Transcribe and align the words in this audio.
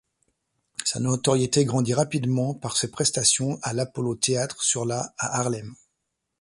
Sa 0.83 0.99
notoriété 0.99 1.63
grandit 1.63 1.93
rapidement 1.93 2.55
par 2.55 2.75
ses 2.75 2.89
prestations 2.89 3.59
à 3.61 3.71
l'Apollo 3.71 4.15
theatre 4.15 4.63
sur 4.63 4.83
la 4.83 5.13
à 5.19 5.39
Harlem. 5.41 5.75